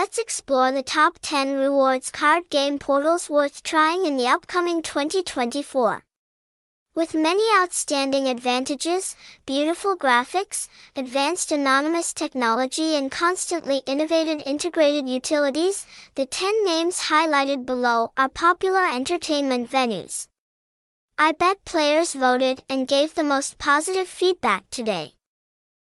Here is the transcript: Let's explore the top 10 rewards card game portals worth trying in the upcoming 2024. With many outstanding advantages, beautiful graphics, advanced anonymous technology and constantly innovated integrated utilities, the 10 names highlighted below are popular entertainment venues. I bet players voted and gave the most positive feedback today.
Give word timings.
Let's 0.00 0.16
explore 0.16 0.72
the 0.72 0.82
top 0.82 1.18
10 1.20 1.56
rewards 1.56 2.10
card 2.10 2.48
game 2.48 2.78
portals 2.78 3.28
worth 3.28 3.62
trying 3.62 4.06
in 4.06 4.16
the 4.16 4.28
upcoming 4.28 4.80
2024. 4.80 6.04
With 6.94 7.14
many 7.14 7.42
outstanding 7.58 8.26
advantages, 8.26 9.14
beautiful 9.44 9.98
graphics, 9.98 10.68
advanced 10.96 11.52
anonymous 11.52 12.14
technology 12.14 12.96
and 12.96 13.10
constantly 13.10 13.82
innovated 13.84 14.42
integrated 14.46 15.06
utilities, 15.06 15.84
the 16.14 16.24
10 16.24 16.64
names 16.64 17.10
highlighted 17.10 17.66
below 17.66 18.12
are 18.16 18.30
popular 18.30 18.86
entertainment 18.90 19.70
venues. 19.70 20.28
I 21.18 21.32
bet 21.32 21.66
players 21.66 22.14
voted 22.14 22.62
and 22.70 22.88
gave 22.88 23.14
the 23.14 23.22
most 23.22 23.58
positive 23.58 24.08
feedback 24.08 24.64
today. 24.70 25.12